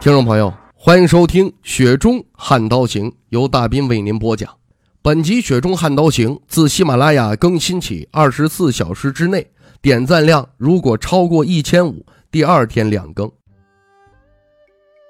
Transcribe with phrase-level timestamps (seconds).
[0.00, 4.56] 听众朋友，欢迎收听《雪中悍刀行》，由大斌为您播讲。
[5.02, 9.50] 本集《雪中悍刀行》自喜马拉雅更新起，二十四小时之内
[9.82, 13.26] 点赞量如果超过一千五，第二天两更。《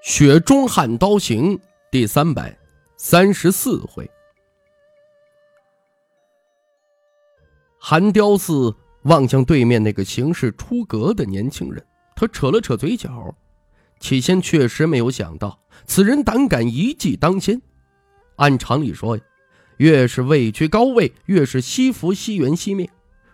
[0.00, 1.54] 雪中悍刀行》
[1.90, 2.56] 第三百
[2.96, 4.10] 三十四回。
[7.78, 11.84] 韩雕寺望向对面那个行事出格的年轻人，
[12.16, 13.34] 他扯了扯嘴角。
[14.00, 17.60] 起先确实没有想到，此人胆敢一骑当先。
[18.36, 19.22] 按常理说呀，
[19.78, 22.88] 越是位居高位，越是惜福惜缘惜命，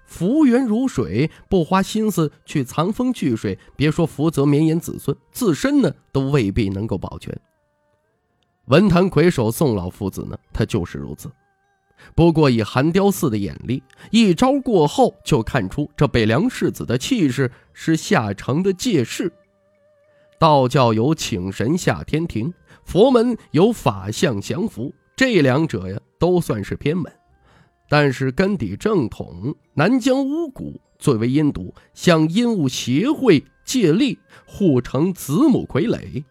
[0.07, 7.39] 福缘如水，不花心思去藏风聚水，别说福泽绵延子孙，自身呢都未必能够保全。
[8.67, 11.31] 文坛魁首宋老夫子呢，他就是如此。
[12.15, 19.33] 不过以寒雕寺的眼力，一招过后就看出这北凉世子的气势是下乘的借势。
[20.39, 22.53] 道教有请神下天庭，
[22.85, 27.13] 佛门有法相降服，这两者呀都算是偏门，
[27.89, 29.55] 但是根底正统。
[29.75, 36.25] 南疆巫蛊最为阴毒，向阴物协会借力，护成子母傀儡。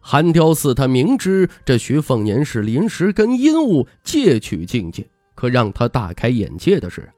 [0.00, 7.10] 寒雕寺他明知这徐凤年是临时跟阴物借取境界，可让他大开眼界的是。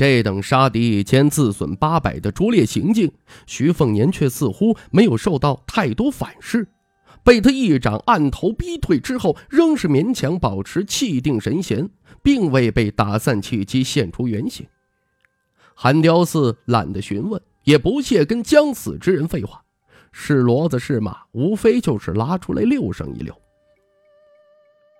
[0.00, 3.12] 这等杀敌兼自损八百的拙劣行径，
[3.46, 6.66] 徐凤年却似乎没有受到太多反噬，
[7.22, 11.86] 被他一掌按头逼退之后，仍是勉强保持气定神闲，
[12.22, 14.66] 并未被打散气机现出原形。
[15.74, 19.62] 韩雕寺懒得询问，也不屑跟将死之人废话，
[20.12, 23.36] 是骡子是马，无非就是拉出来溜上一溜。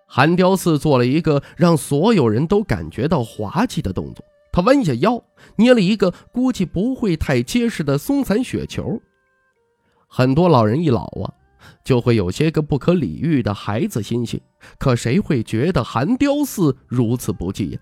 [0.06, 4.22] 韩雕寺做了一个让所有人都感觉到滑稽的动作。
[4.52, 5.22] 他弯下腰，
[5.56, 9.00] 捏了一个估计不会太结实的松散雪球。
[10.08, 11.32] 很多老人一老啊，
[11.84, 14.40] 就会有些个不可理喻的孩子心性，
[14.78, 17.78] 可谁会觉得寒雕寺如此不济呀？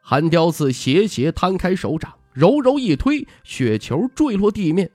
[0.00, 4.90] 寒雕寺斜斜摊开手掌，柔柔一推，雪球坠落地面，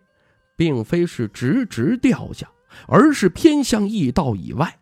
[0.55, 2.49] 并非是直直掉下，
[2.87, 4.79] 而是偏向驿道以外，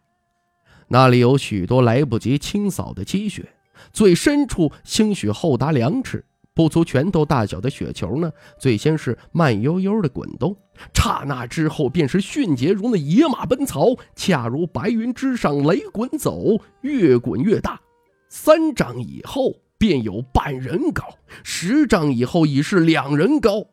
[0.87, 3.51] 那里有许多来不及清扫的积雪。
[3.91, 6.23] 最深处兴许厚达两尺，
[6.53, 10.55] 不足拳头大小的雪球呢，最先是慢悠悠的滚动，
[10.93, 17.79] 刹那之后便是迅捷如那野马奔草，恰如白云之上雷滚走，越滚越大。
[18.27, 21.03] 三丈以后便有半人高，
[21.43, 23.65] 十丈以后已是两人高。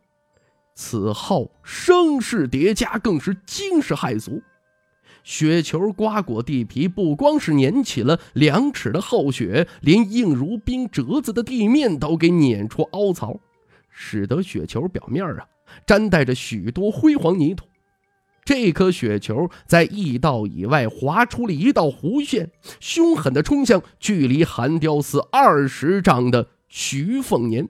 [0.74, 4.42] 此后声势叠加，更是惊世骇俗。
[5.26, 13.40] 雪球刮过地皮，不光是碾起了两尺的厚雪，连硬如冰折子的地面都给碾出凹槽，
[13.90, 15.44] 使得雪球表面啊
[15.84, 17.66] 沾带着许多灰黄泥土。
[18.44, 27.68] 这颗雪球在驿道以外划出了一道弧线，凶狠地冲向距离寒雕寺二十丈的徐凤年。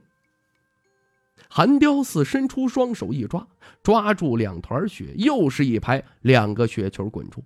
[1.56, 3.46] 寒雕寺伸出双手一抓。
[3.82, 7.42] 抓住两团雪，又是一拍，两个雪球滚出，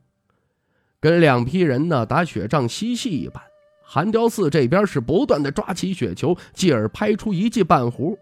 [0.99, 3.41] 跟两批人呢打雪仗嬉戏一般。
[3.85, 8.19] 寒雕寺这边是不断的抓起雪球，继而拍出一记半弧。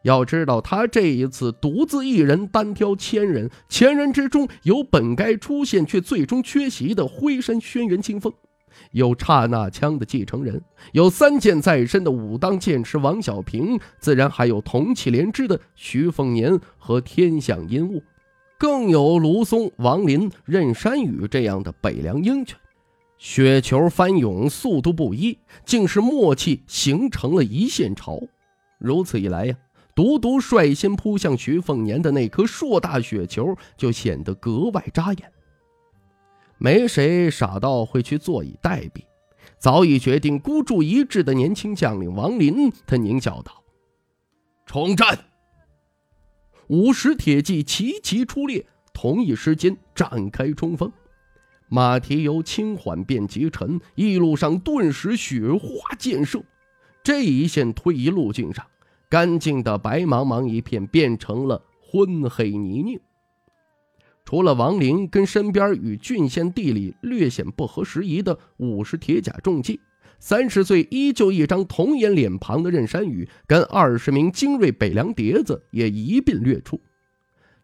[0.00, 8.32] 要知道，他这一次独自一人单挑千人，千人之中有本该出现却最终缺席的灰山轩辕清风。
[8.92, 10.60] 有刹那枪的继承人，
[10.92, 18.02] 有三剑在身的武当剑痴王小平，自然还有同气连枝的徐凤年和天象阴雾，
[18.58, 22.58] 更有卢松、王林、任山雨这样的北凉英雄。
[23.18, 28.20] 雪球翻涌速度不一，竟是默契形成了一线潮。
[28.78, 29.56] 如此一来呀，
[29.92, 35.32] 独独率先扑向徐凤年的那颗硕大雪球就显得格外扎眼。
[36.58, 39.02] 没谁傻到会去坐以待毙。
[39.58, 43.64] 早已决定孤注一掷的年轻将领王林，他狞笑道
[44.66, 45.18] ：“冲战！”
[46.68, 50.92] 五十铁骑齐齐出列，同一时间展开冲锋。
[51.68, 56.42] 马蹄由轻缓变急沉，一路上顿时雪花溅射。
[57.02, 58.64] 这一线推移路径上，
[59.08, 63.00] 干净的白茫茫一片变成了昏黑泥泞。
[64.28, 69.80] 除了王林跟身边与郡县地理略显不合时宜的五十铁甲重骑，
[70.18, 76.78] 三十岁依旧一张童颜脸庞的任山雨，跟二十名精锐北凉碟子也一并掠出。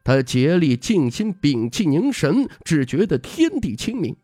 [0.02, 4.16] 他竭力静心屏气凝神，只觉得天地清明。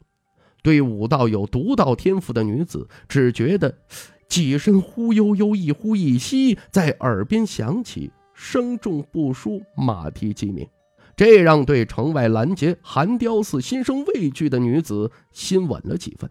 [0.63, 3.77] 对武道有独到天赋的女子，只觉得
[4.31, 10.67] 几声呼悠悠，一呼一吸，在耳边响起，声重不输马蹄鸡鸣。
[11.20, 16.31] 这让对城外拦截寒雕寺心生畏惧的女子心稳了几分。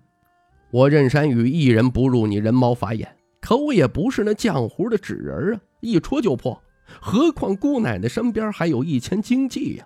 [0.71, 3.07] 我任山雨一人不入你人猫法眼，
[3.39, 6.59] 可我也不是那浆糊的纸人啊，一戳就破。
[6.99, 9.85] 何况姑奶奶身边还有一千精骑呀！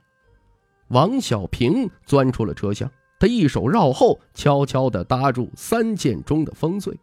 [0.88, 2.90] 王小平钻出了车厢，
[3.20, 6.98] 他一手绕后，悄悄地搭住三剑中的风穗。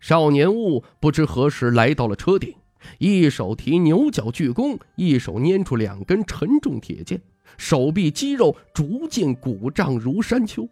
[0.00, 2.52] 少年雾不知何时来到了车顶。
[2.98, 7.20] 一手提牛角巨弓，一手拈出两根沉重铁剑，
[7.56, 10.68] 手臂肌肉逐渐鼓胀如山丘。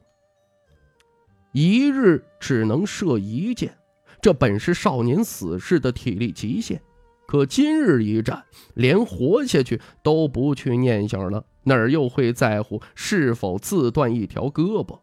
[1.53, 3.77] 一日只能射一箭，
[4.21, 6.81] 这本是少年死士的体力极限。
[7.27, 8.45] 可今日一战，
[8.75, 15.01] 连活下去都不去念想了，哪儿又会在乎是否自断一条胳膊？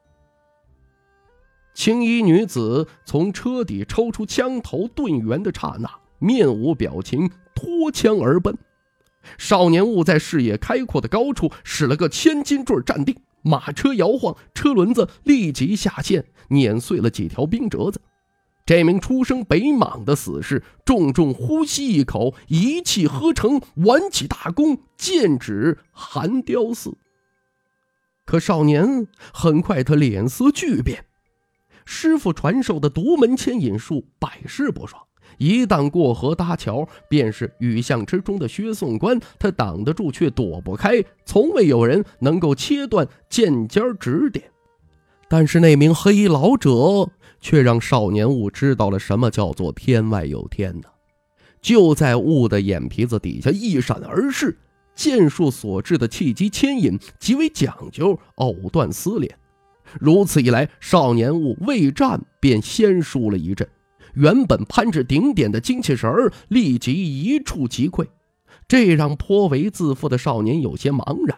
[1.74, 5.90] 青衣女子从车底抽出枪头盾圆的刹那。
[6.24, 8.58] 面无表情，脱枪而奔。
[9.38, 18.02] 少年悟在视野开阔的高处使了个千斤坠站定，马车摇晃，车轮子立即下陷，碾碎了几条冰辙子。
[18.66, 26.98] 这名出生北莽的死士重重呼吸一口，一气呵成，挽起大弓，剑指寒雕寺。
[28.26, 31.06] 可少年很快，他脸色巨变。
[31.86, 35.04] 师傅传授的独门牵引术，百试不爽。
[35.38, 41.04] 一旦过河搭桥，便是雨巷之中的薛宋官，他挡得住却躲不开。
[41.26, 44.46] 从未有人能够切断剑尖指点，
[45.28, 47.10] 但是那名黑衣老者
[47.42, 50.88] 却让少年雾知道了什么叫做天外有天呢？
[51.62, 54.58] 就在雾的眼皮子底下一闪而逝，
[54.96, 59.34] 剑术所致的气机牵引极为讲究，藕断丝连。
[60.00, 63.68] 如此一来，少年雾未战便先输了一阵。
[64.14, 68.08] 原本攀至顶点的精气神儿立即一触即溃，
[68.68, 71.38] 这让颇为自负的少年有些茫然。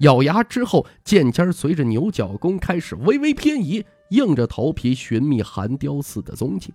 [0.00, 6.74] 咬牙之后，剑尖随着牛角弓开始微微偏移，硬着头皮寻觅寒雕寺的踪迹。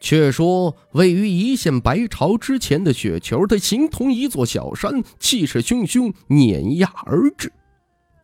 [0.00, 7.52] 却说位于一线白潮之前的雪球，它形同一座小山，气势汹汹碾压而至。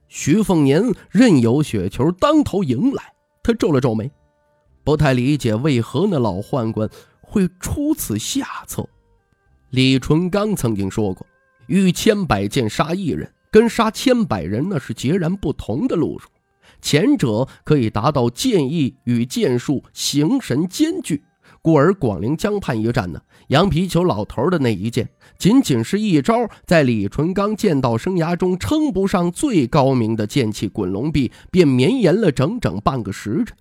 [0.09, 3.13] 徐凤年任由雪球当头迎来，
[3.43, 4.11] 他皱了皱眉。
[4.89, 6.89] 不太理解为何那老宦官
[7.21, 8.89] 会出此下策。
[9.69, 11.27] 李淳刚曾经说过，
[11.67, 16.31] 遇千百剑杀一人，跟杀千百人那是截然不同的路数。
[16.81, 21.23] 前者可以达到剑意与剑术形神兼具，
[21.61, 25.07] 故而广陵江畔一战呢，羊皮球老头的那一剑，
[25.37, 33.55] 仅仅是一招，在李淳刚剑道生涯中称不上最高明的剑气滚龙臂，便绵延了整整半个时辰。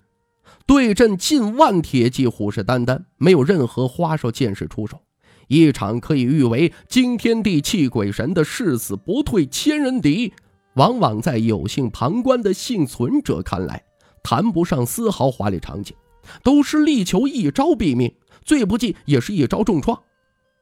[0.68, 5.00] 对阵近万铁骑，虎视眈眈，没有任何花哨剑士出手。
[5.46, 10.30] 一场可以誉为惊天地泣鬼神的誓死不退千人敌，
[10.74, 13.82] 往往在有幸旁观的幸存者看来，
[14.22, 15.96] 谈不上丝毫华丽场景，
[16.42, 19.98] 都是力求一招毙命，最不济也是一招重创。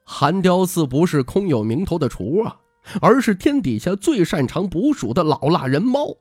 [0.05, 2.55] 寒雕寺不是空有名头的厨啊，
[3.01, 6.17] 而是天底下最擅长捕鼠的老腊人猫。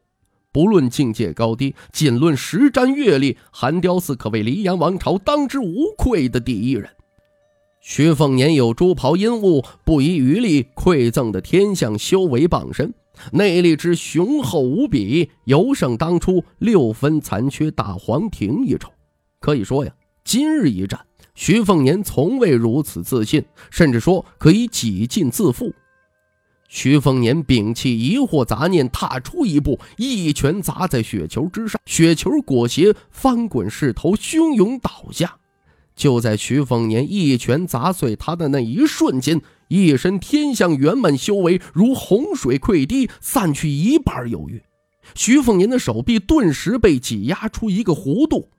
[0.55, 6.89] 不论境界高低，仅论实战阅历，寒雕寺可谓黎阳王朝当之无愧的第一人。
[7.81, 12.93] 薛凤年有朱袍阴物，不遗余力馈赠的天象修为傍身，
[13.33, 18.89] 内力之雄厚无比，尤胜当初六分残缺大黄庭一筹。
[19.41, 19.91] 可以说呀，
[20.23, 20.97] 今日一战，
[21.33, 25.73] 徐凤年从未如此自信，甚至说可以几近自负。
[26.75, 35.37] 徐凤年摒弃疑惑杂念，踏出一步，一拳砸在雪球之上，雪球裹挟翻滚势头，汹涌倒下。
[35.95, 44.61] 就在徐凤年一拳砸碎他的那一瞬间，一身天象圆满修为如洪水溃堤，散去一半有余。
[45.13, 48.49] 徐凤年的手臂顿时被挤压出一个弧度。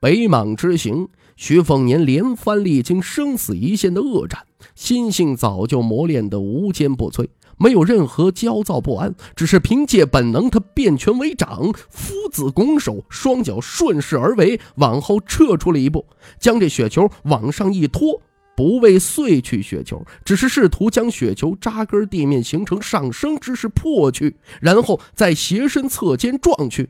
[0.00, 1.08] 北莽之行。
[1.36, 16.04] 徐凤年连番历经生死一线的恶战，心性早就磨练得无坚不摧，没有任何焦躁不安，只是凭借本能，他变拳为掌，夫子拱手，双脚顺势而为，往后撤出了一步，
[16.40, 18.20] 将这雪球往上一托，
[18.56, 26.88] 不为碎去雪球，只是试图将雪球扎根地面，形成上升之势破去，然后再斜身侧肩撞去。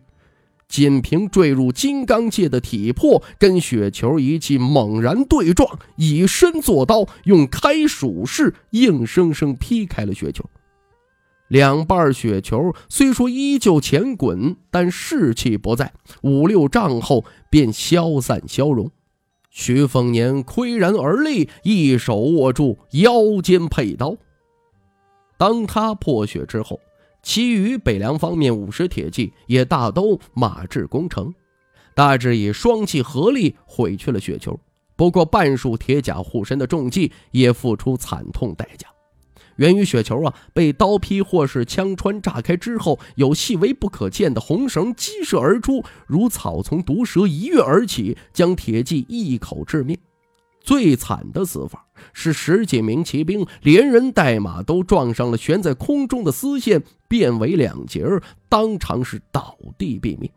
[0.69, 10.45] 仅凭坠入金刚界的体魄，跟雪球一记猛然对撞，以身作刀，用开鼠式硬生生劈开了雪球。
[11.49, 18.91] 两半雪球虽说依旧前滚，但士气不在，五六丈后便消散消融。
[19.51, 24.19] 徐凤年岿然而立，一手握住腰间佩刀。
[25.39, 26.79] 当他破雪之后，
[27.23, 31.35] 其余北凉方面五十铁骑也大都马至攻城，
[31.95, 34.59] 大致以双骑合力毁去了雪球。
[34.97, 38.89] 不过半数铁甲护身的重骑也付出惨痛代价。
[39.57, 49.99] 源于雪球啊被刀劈或是枪穿炸开之后，有细微不可见的红绳激射而出，如草丛毒蛇一跃而起，将铁骑一口致命。
[50.69, 60.31] 最惨的死法是十几名骑兵连人带马都撞上了悬在空中的丝线，变为两截儿当场是倒地毙命。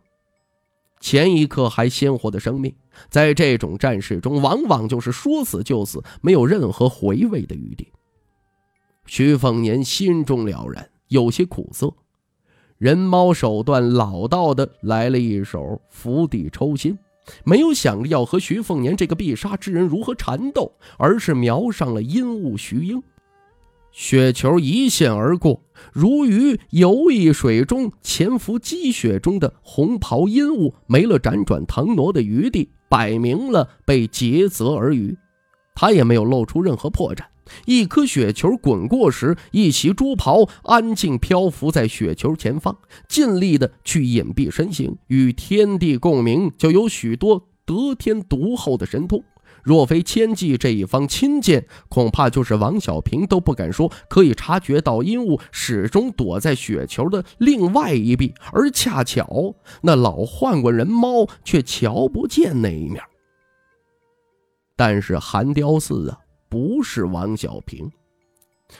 [1.01, 2.73] 前一刻还鲜活的生命，
[3.09, 7.91] 在这种战事中，往往就是说死就死，没有任何回味的余地。
[9.05, 11.93] 徐凤年心中了然，有些苦涩。
[12.77, 16.97] 人猫手段老道的来了一手釜底抽薪，
[17.43, 23.01] 没有想着要和徐凤年这个必杀之人如何缠斗，而是瞄上了阴雾徐英。
[23.91, 25.61] 雪球一现而过，
[25.91, 35.17] 如鱼游弋水中，潜伏积雪中的红袍阴雾没了辗转腾挪的余地，摆明了被劫责而渔。
[35.75, 37.23] 他也没有露出任何破绽。
[37.65, 42.77] 一颗雪球滚过时，一袭朱袍安静漂浮在雪球前方，
[43.09, 49.21] 尽力的去隐蔽身形，与天地共鸣，就有许多得天独厚的神通。
[49.63, 63.03] 若非千骑这一方亲见，恐怕就是王小平都不敢说可以察觉到阴雾始终躲在雪球的另外一壁，而恰巧那老宦官人猫却瞧不见那一面。
[64.83, 66.17] 但是寒雕寺啊。
[66.49, 67.91] 不是王小平，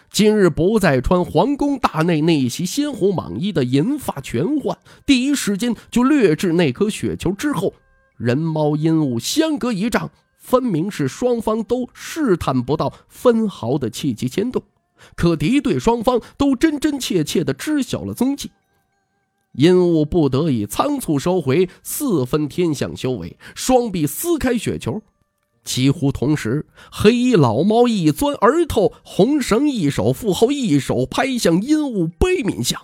[0.10, 7.76] 今日不再穿皇宫大内那一袭鲜红蟒衣的银发全换，第一时间就掠至那颗雪球之后，
[8.18, 14.64] 人猫阴雾相隔一丈，分明是双方都试探不到分毫的气机牵动，
[15.16, 18.52] 可敌对双方都真真切切的知晓了踪迹，
[19.54, 25.02] 阴雾不得已仓促收回四分天象修为，双臂撕开雪球。
[25.64, 32.82] 几乎同时，黑衣老猫一钻而透，红绳一手负后，一手拍向阴雾悲悯像。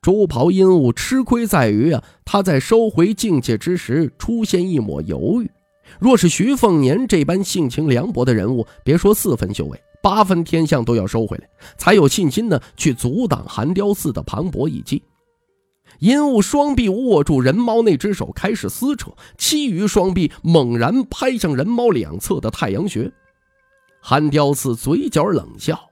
[0.00, 5.50] 朱袍阴雾吃亏在于啊，他在收回境界之时出现一抹犹豫。
[5.98, 15.02] 若是徐凤年这般性情凉薄的人物，别说四分修为，八分天象都要收回来，才有信心呢去阻挡寒雕寺的磅礴一击。
[15.98, 23.10] 阴雾双臂握住人猫那只手，开始撕扯，其余双臂猛然拍向人猫两侧的太阳穴。
[24.00, 25.90] 韩雕寺嘴角冷笑：“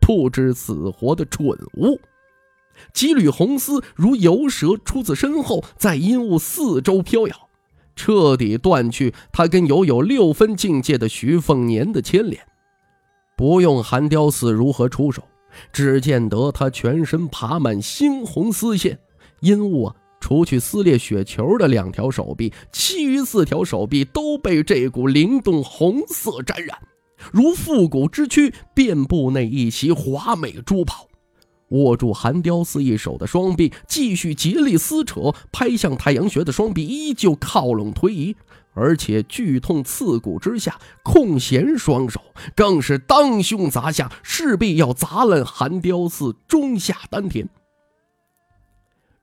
[0.00, 2.00] 不知死活的蠢物！”
[2.94, 7.48] 几缕红丝如游蛇出自身后，在阴雾四周飘摇，
[7.96, 12.40] 彻底断去他跟犹有六分境界的徐凤年的牵连。
[13.36, 15.24] 不用韩雕寺如何出手，
[15.72, 19.00] 只见得他全身爬满猩红丝线。
[19.40, 26.76] 阴雾啊，除去撕裂雪球的两条手臂，其余四条手臂都被这股灵动红色沾染，
[27.32, 31.06] 如复古之躯，遍布那一袭华美珠袍。
[31.70, 38.34] 握住寒雕寺一手的双臂，继续竭力撕扯，拍向太阳穴的双臂依旧靠拢推移，
[38.72, 42.20] 而且剧痛刺骨之下，空闲双手
[42.56, 47.46] 更是当胸砸下，势必要砸烂寒雕寺中下丹田。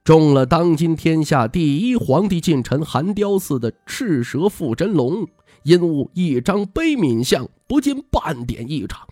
[0.06, 5.28] 中了当今天下第一皇帝近臣韩雕寺的赤蛇附真龙，
[5.64, 9.08] 阴雾一张悲悯相，不见半点异常。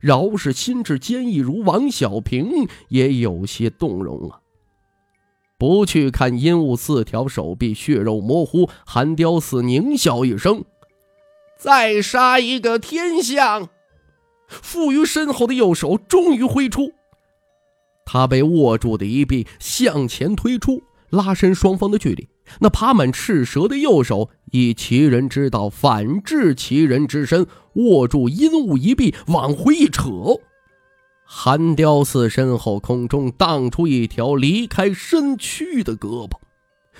[0.00, 4.40] 饶是心智坚毅如王小平，也有些动容啊。
[5.58, 10.64] 不去看阴雾四条手臂血肉模糊，韩雕寺狞笑一声
[11.60, 13.68] ：“再杀一个天象。”
[14.48, 16.92] 负于身后的右手终于挥出。
[18.04, 22.28] 他被握住的一臂向前推出，拉伸双方的距离。
[22.60, 30.10] 那爬满赤蛇的右手以其人之道反制其人之身，握住阴雾一臂，往回一扯，
[31.24, 36.32] 寒雕寺身后空中荡出一条离开身躯的胳膊，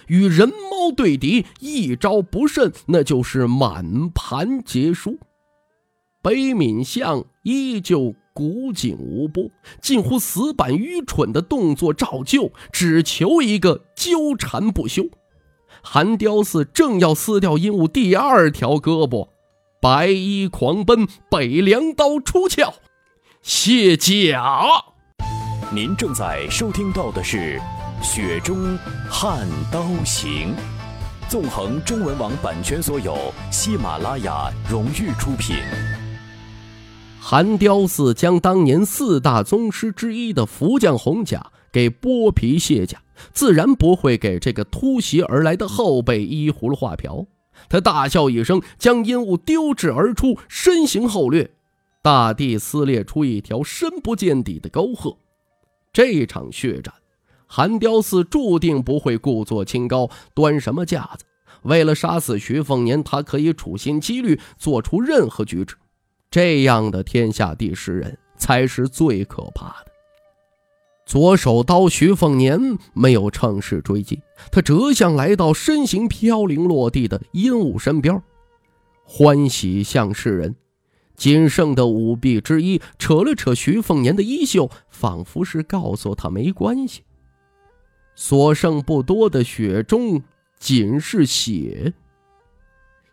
[0.06, 5.18] 与人猫对敌，一招不慎，那就是满盘皆输。
[6.22, 15.04] 北闽巷依旧古井无波，近乎死板愚蠢的动作照旧，只求一个纠缠不休。
[15.82, 19.28] 韩雕寺正要撕掉鹦鹉第二条胳膊，
[19.80, 22.74] 白衣狂奔，北凉刀出鞘，
[23.42, 24.54] 卸甲。
[25.70, 27.60] 您正在收听到的是
[28.04, 28.78] 《雪中
[29.10, 30.54] 悍刀行》，
[31.30, 35.56] 纵横中文网版权所有，喜马拉雅荣誉出品。
[37.24, 43.00] 韩雕寺将当年四大宗师之一的福将红甲给剥皮卸甲。
[43.32, 47.24] 自然不会给这个突袭而来的后辈依葫芦画瓢。
[47.68, 51.48] 他大笑一声，将烟雾丢掷而出，身形后掠，
[52.02, 55.16] 大地撕裂出一条深不见底的沟壑。
[55.92, 56.92] 这场血战，
[57.46, 61.24] 韩雕寺注定不会故作清高，端什么架子？
[61.62, 65.76] 为了杀死徐凤年，他可以处心积虑做出任何举止。
[66.32, 69.92] 这样的天下第十人才是最可怕的。
[71.04, 72.58] 左手刀徐凤年
[72.94, 78.22] 没有乘势追击，他折向来到身形飘零落地的鹦鹉身边，
[79.04, 80.56] 欢喜向世人。
[81.14, 87.02] 仅剩的五臂之一扯了扯徐凤年的衣袖，仿佛是告诉他没关系。
[88.14, 90.22] 所剩不多的血中
[90.58, 91.92] 尽是血。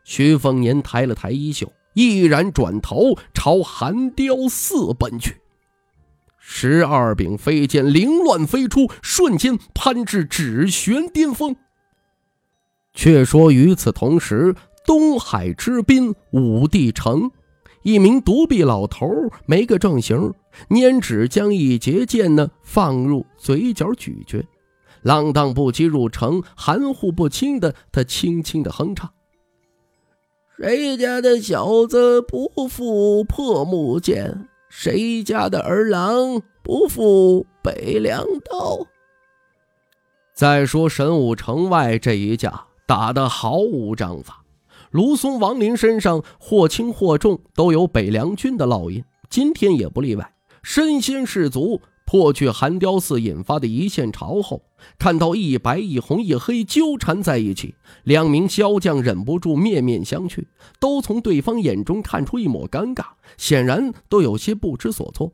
[0.05, 5.35] 徐凤年抬了抬衣袖，毅然转头朝寒雕寺奔去。
[6.37, 11.57] 十二柄飞剑凌乱飞出，瞬间攀至指悬巅峰。
[12.93, 17.29] 却说与此同时，东海之滨武帝城，
[17.83, 19.05] 一名独臂老头
[19.45, 20.33] 没个正形，
[20.69, 24.47] 拈指将一截剑呢放入嘴角咀嚼，
[25.01, 29.11] 浪荡不羁入城，含糊不清的他轻轻的哼唱
[30.61, 38.85] ：“谁家的小子不负破木剑？”谁家的儿郎不负北凉刀？
[40.33, 44.43] 再说神武城外这一架打得毫无章法，
[44.91, 51.79] 卢松、王林身上或轻或重都有北凉军的烙印，今天也不例外，身先士卒。
[52.09, 54.63] 破去寒雕寺引发的一线潮后，
[54.97, 60.43] 看到一白一红一黑纠缠在一起，两名骁将忍不住面面相觑，
[60.79, 63.05] 都从对方眼中看出一抹尴尬，
[63.37, 65.33] 显然都有些不知所措。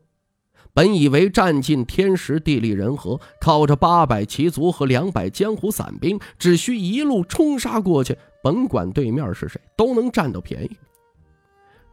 [0.74, 10.72] 本以为占尽天时地利人和，靠着八百骑卒和两百江湖散兵，只需一路冲杀过去，甭管对面是谁，都能占到便宜。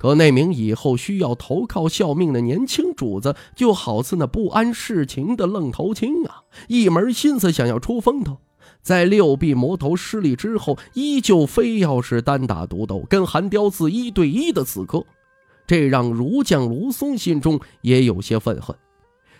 [0.02, 8.38] 可那名以后需要投靠效命的年轻主子，就好似那不谙世情的愣头青啊，一门心思想要出风头。
[8.82, 15.04] 在六臂魔头失利之后，依旧非要是单打独斗，跟韩雕子一对一的死磕，
[15.68, 18.74] 这让儒将卢松心中也有些愤恨，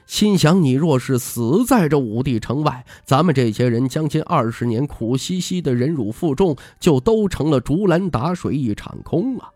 [0.07, 9.51] 心想：你若是死在这武帝城外，咱们这些人将近二十年苦兮兮的忍辱负重，就都成了竹篮打水一场空啊！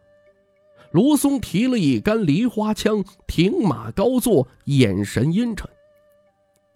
[0.93, 5.69] 卢松提了一杆梨花枪，挺马高坐，眼神阴沉。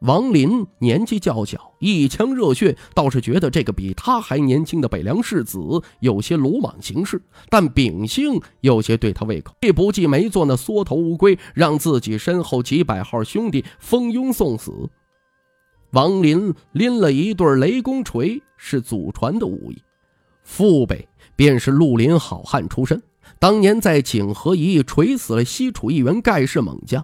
[0.00, 5.58] 王林年纪较小，一腔热血，倒是觉得这个比他还年轻的北凉世子
[6.00, 7.20] 有些鲁莽行事，
[7.50, 14.72] 但秉性有些对他胃口，这不计没做那缩头乌龟，让自己身后几百号兄弟蜂拥送死。
[15.90, 19.76] 王林拎了一对雷公锤，是祖传的武艺，
[20.44, 23.02] 父辈便是绿林好汉出身。
[23.40, 27.02] 当年在景和一役锤死了西楚一员盖世猛将，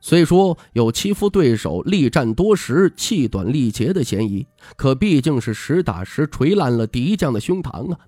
[0.00, 7.98] 虽说有欺负对手、力战多时、气短力竭的嫌疑，可毕竟是实打实锤烂了敌将的胸膛啊！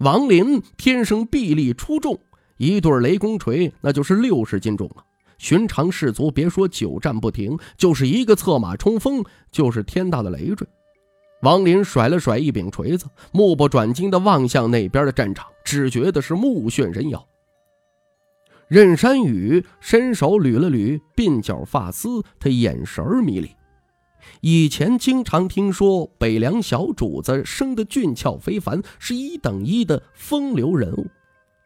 [0.00, 2.20] 王林天生臂力出众，
[2.58, 5.00] 一对雷公锤那就是六十斤重啊！
[5.38, 10.68] 寻常士卒别说久战不停，就是一个策马冲锋，就是天大的累赘。
[11.42, 17.24] 王林甩了甩一柄锤子，目不转睛地望向那边的战场，只觉得是目眩人摇。
[18.66, 23.50] 任山雨伸手捋了捋鬓角发丝，他眼神迷离。
[24.40, 31.06] 以前经常听说北凉小主子生得俊俏非凡，是一等一的风流人物。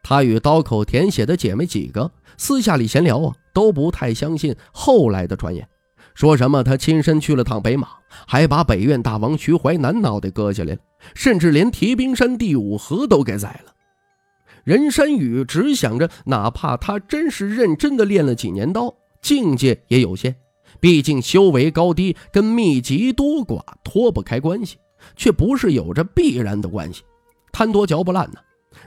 [0.03, 5.67] 他与刀口舔血的姐妹几个私下里闲聊啊，都不太相信后来的传言。
[6.13, 6.63] 说什么？
[6.63, 7.87] 他亲身去了趟北马，
[8.27, 10.79] 还把北院大王徐淮南脑袋割下来了，
[11.15, 13.73] 甚至连提兵山第五河都给宰了。
[14.63, 20.35] 任山雨只想着，哪怕他真是认真的练了几年刀，境界也有限，
[20.79, 24.77] 毕竟修为高低跟秘籍多寡脱不开关系，
[25.15, 27.03] 却不是有着必然的关系。
[27.51, 28.39] 贪多嚼不烂呢。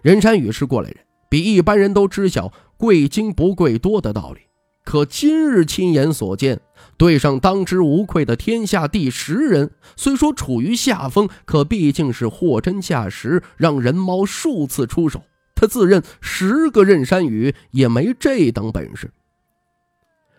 [0.03, 4.41] 任山雨是过来人，比一般人都知晓贵精不贵多的道理。
[4.87, 6.61] 可今日亲眼所见，
[6.97, 15.21] 对上当之无愧的天下第十人，虽说处于下风，可毕竟是货真价实，让人猫数次出手。
[15.57, 19.11] 他自认十个任山雨也没这等本事。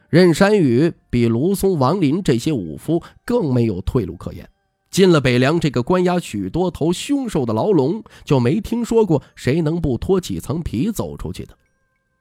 [0.10, 4.50] 任山雨比卢松、王林这些武夫更没有退路可言。
[4.90, 11.58] 进了北凉这个关押许多头凶兽的牢笼，就没听说过谁能不脱几层皮走出去的。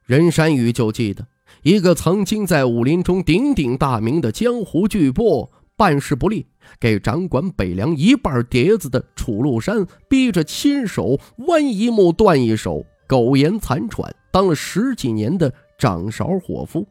[0.05, 1.25] 任山雨就记得。
[1.63, 6.47] 一个曾经在武林中鼎鼎大名的江湖巨擘，办事不力，
[6.81, 16.87] 给掌管北凉一半碟子的楚禄山逼着亲手剜一目断一手，苟延残喘，当了十几年的掌勺伙夫。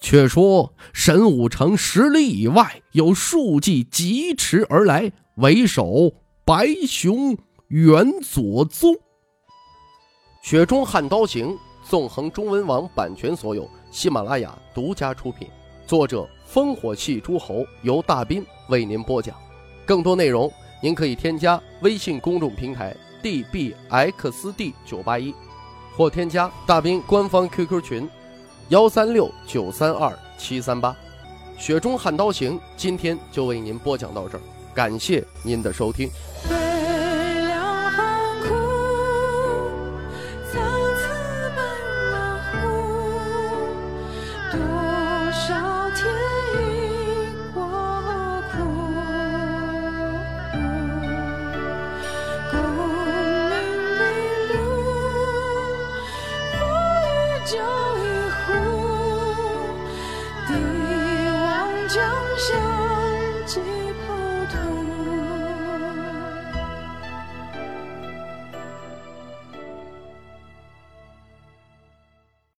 [0.00, 6.12] 却说神武城十里以外有数骑疾驰而来，为首
[6.44, 7.36] 白熊
[7.68, 8.96] 元左宗。
[10.42, 11.56] 雪中悍刀行。
[11.82, 15.48] 纵横中文网版权所有，喜马拉雅独家出品，
[15.86, 19.34] 作者烽火戏诸侯由大斌为您播讲。
[19.84, 25.34] 更多内容您可以添加微信公众平台 dbxd 九八一，
[25.96, 28.08] 或添加大斌官方 QQ 群
[28.68, 30.96] 幺三六九三二七三八。
[31.58, 34.40] 雪中悍刀行，今天就为您播讲到这儿，
[34.74, 36.08] 感谢您的收听。